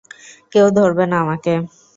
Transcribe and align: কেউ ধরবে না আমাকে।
কেউ 0.53 0.67
ধরবে 0.77 1.05
না 1.11 1.17
আমাকে। 1.23 1.53